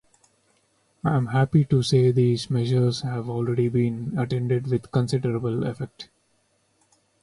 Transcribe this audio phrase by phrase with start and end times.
[1.03, 6.09] I am happy to say these measures have already been attended with considerable effect.